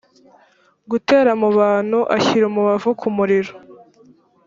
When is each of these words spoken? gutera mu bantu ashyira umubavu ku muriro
gutera 0.91 1.31
mu 1.41 1.49
bantu 1.59 1.99
ashyira 2.17 2.45
umubavu 2.47 2.89
ku 2.99 3.07
muriro 3.17 3.53